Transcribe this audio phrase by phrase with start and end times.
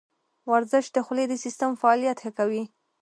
[0.51, 2.63] ورزش د خولې د سیستم فعالیت ښه کوي.